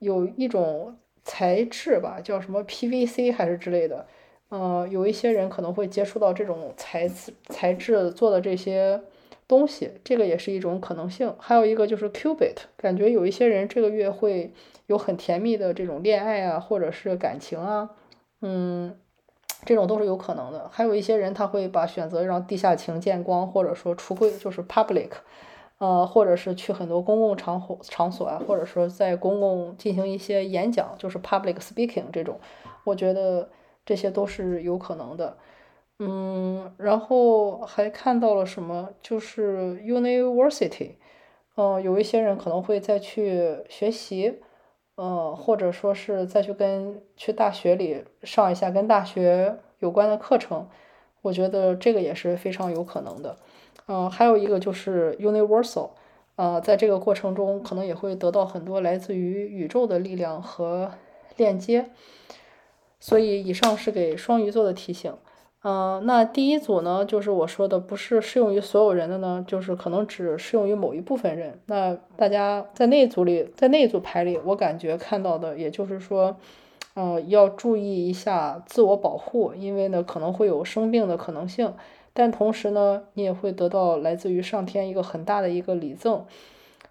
[0.00, 4.06] 有一种材质吧，叫什么 PVC 还是之类的，
[4.50, 9.00] 呃，有一些人可能会接触到这种材质材质做的这些
[9.46, 11.34] 东西，这个也是一种可能性。
[11.38, 14.52] 还有一个就是 Qubit，感觉有一些人这个月会
[14.86, 17.90] 有很甜蜜的这种恋爱啊，或者是感情啊，
[18.40, 18.96] 嗯，
[19.64, 20.68] 这种都是有可能的。
[20.70, 25.10] 还有一些人他会把选择让地下情见光，或者说出柜，就是 Public。
[25.78, 32.38] 呃，或者是去很多公共场所场所啊，或者说在公共进行一些演讲，就是 public speaking 这种，
[32.84, 33.50] 我觉得
[33.84, 35.36] 这些都是有可能的。
[35.98, 40.92] 嗯，然后还看到了什么，就是 university，
[41.56, 44.40] 嗯，有一些人可能会再去学习，
[44.96, 50.68] 嗯，或者说是再去跟去大学里上一下跟大学有关的课程，
[51.20, 53.36] 我觉得这个也是非常有可能的。
[53.86, 55.90] 嗯，还有一个就是 universal，
[56.34, 60.92] 呃，在这个过程中可能也会得到很多来自于宇宙的力量和
[61.36, 61.90] 链接，
[62.98, 65.14] 所以以上是给双鱼座的提醒。
[65.64, 71.60] 嗯，那第一组呢，就是我说的不是适用于所有人的呢，就是可能只适用于某一部分人。
[71.66, 76.36] 那大家在那组里，在那一组牌里，我感觉看到的，也就是说，
[76.96, 81.72] 嗯，要注意一下自我保护，因为呢可能会有生病的可能性。
[82.12, 86.24] 但同时呢，你也会得到来自于上天一个很大的一个礼赠，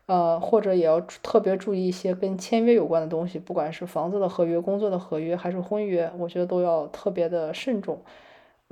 [0.06, 8.00] 呃，或者也要特别注意一些跟签约有关的东西，不管是房子的合约、工作的合约还是婚约，我觉得都要特别的慎重。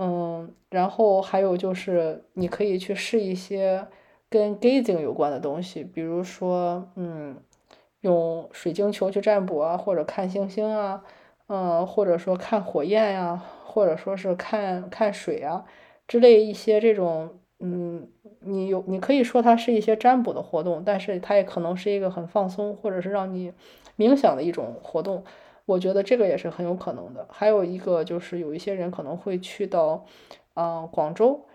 [0.02, 3.86] 嗯，然后还有就是你可以去试一些
[4.30, 7.36] 跟 gazing 有关的东西，比如说，嗯，
[8.02, 11.04] 用水晶球去占卜啊，或者看星星啊，
[11.48, 15.66] 嗯，或者说看火焰呀，或者说是看看水啊。
[16.08, 18.08] 之类一些这种，嗯，
[18.40, 23.52] 你有你可以说它是一些占卜的活动，但是它也可能是一个很放松，或者是让你
[23.98, 25.26] 冥想的一种活动。
[25.70, 27.28] 我觉得这个也是很有可能的。
[27.30, 30.04] 还有一个就是有一些人可能会去到，
[30.56, 31.46] 嗯，广州，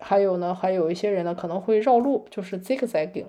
[0.00, 3.26] 还有呢，还有一些人呢可能会绕路，就是 zigzagging，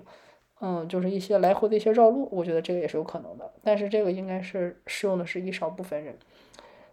[0.60, 2.28] 嗯，就是一些来回的一些绕路。
[2.32, 6.18] 我觉得这个也是有可能的，但是这个应该是适用的是一少部分人。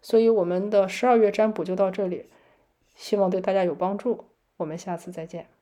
[0.01, 2.29] 所以我们的十二月占卜就到这里。
[2.95, 4.25] 希望对大家有帮助，
[4.57, 5.56] 我们下次再见。